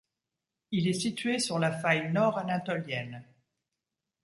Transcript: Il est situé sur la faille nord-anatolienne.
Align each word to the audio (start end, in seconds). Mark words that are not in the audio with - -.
Il 0.71 0.87
est 0.87 0.99
situé 0.99 1.37
sur 1.37 1.59
la 1.59 1.71
faille 1.71 2.11
nord-anatolienne. 2.11 3.23